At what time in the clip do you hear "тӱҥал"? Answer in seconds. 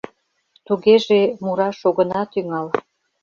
2.31-2.67